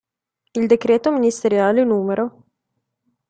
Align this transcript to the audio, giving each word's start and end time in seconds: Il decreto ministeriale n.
Il 0.53 0.65
decreto 0.65 1.11
ministeriale 1.11 1.83
n. 1.85 2.31